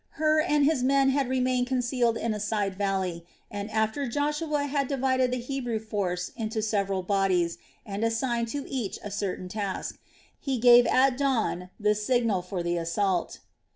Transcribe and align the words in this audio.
Hur 0.17 0.39
and 0.41 0.65
his 0.65 0.81
men 0.81 1.09
had 1.11 1.29
remained 1.29 1.67
concealed 1.67 2.17
in 2.17 2.33
a 2.33 2.39
side 2.39 2.73
valley, 2.75 3.23
and 3.51 3.69
after 3.69 4.07
Joshua 4.07 4.63
had 4.63 4.87
divided 4.87 5.29
the 5.29 5.37
Hebrew 5.37 5.77
force 5.77 6.31
into 6.35 6.63
several 6.63 7.03
bodies 7.03 7.59
and 7.85 8.03
assigned 8.03 8.47
to 8.47 8.67
each 8.67 8.97
a 9.03 9.11
certain 9.11 9.47
task, 9.47 9.99
he 10.39 10.57
gave 10.57 10.87
at 10.87 11.19
dawn 11.19 11.69
the 11.79 11.93
signal 11.93 12.41
for 12.41 12.63
the 12.63 12.77
assault. 12.77 13.41